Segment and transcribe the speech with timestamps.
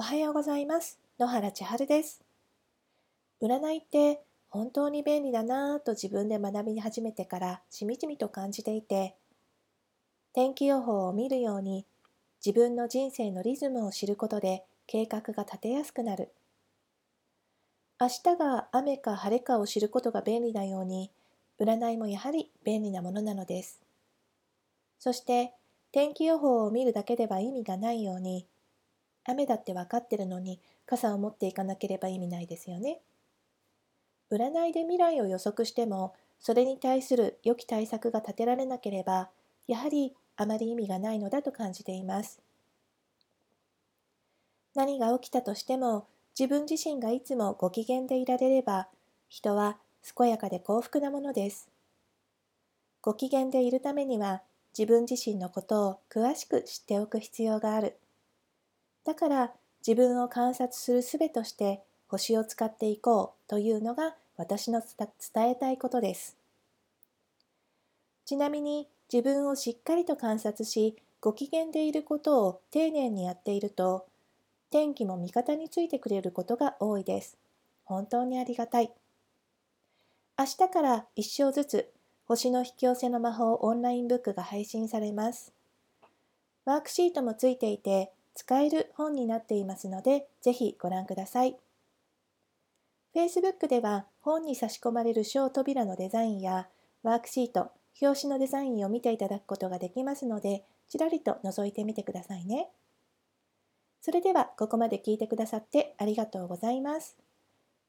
[0.00, 0.98] おはようございます。
[1.18, 2.22] 野原千春です。
[3.42, 9.14] 占いって本当に便利だなぁと自分で学び始めてからしみじみと感じていて
[10.32, 11.84] 天気予報を見るように
[12.42, 16.32] 自分の人生のリズムを知ることで計画が立てやすくなる。
[18.00, 21.10] 明日が雨か晴れかを知ることが便利なように
[21.60, 23.82] 占いもやはり便利なものなのです。
[24.98, 25.52] そして
[25.92, 28.46] 天気予報を見るだけでは意味がないように
[29.24, 33.00] 雨だって分かってるのに傘を持っていかなければ意味ないですよね。
[34.30, 39.28] 占いで未来を予測してもそれに対する良き対策が立てられなければ
[39.66, 42.40] やはりあまり意味がないのだと感じています。
[44.74, 46.06] 何が起きたとしても
[46.38, 48.88] 自分自身がいつもご機嫌でいられれば
[49.28, 49.78] 人は
[50.16, 51.68] 健やかで幸福なものです。
[53.02, 54.42] ご機嫌でいるためには
[54.78, 57.96] 自分自身のことを詳しく知っておく必要がある。
[59.04, 59.52] だから
[59.86, 66.36] 自分を観察する術として星を使っていこうというのが私の伝えたいことです。
[68.24, 74.06] ちなみに自分をしっかりと観察しご機嫌でいることを丁寧にやっていると
[74.70, 77.36] 天気も味方についてくれることが多いです。
[77.84, 78.92] 本当にありがたい。
[80.38, 81.90] 明日から一生ずつ
[82.26, 85.52] 星の引き寄せの魔法オンラインブックが配信されます。
[86.64, 91.56] ワークシートもついていて使える本になっていますのでぜひご覧ください
[93.14, 96.68] Facebook では本に差し込まれる小扉のデザインや
[97.02, 102.68] ワークシート表紙のデザインを見ていただくことができますので、ちらりと覗いてみてくださいね。
[104.00, 107.16] それではここまで聞いてくださってありがとうございます。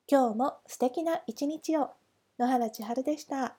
[0.08, 1.92] 今日も素敵な一日を。
[2.40, 3.56] 野原千春でした。